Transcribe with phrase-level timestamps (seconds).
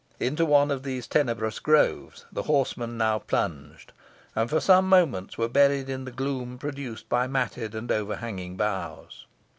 [0.19, 3.93] Into one of these tenebrous groves the horsemen now plunged,
[4.35, 9.27] and for some moments were buried in the gloom produced by matted and overhanging boughs.